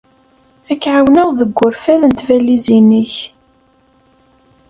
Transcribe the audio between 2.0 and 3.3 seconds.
n tbalizin-ik.